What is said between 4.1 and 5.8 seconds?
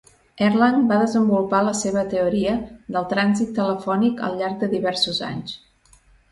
al llarg de diversos anys.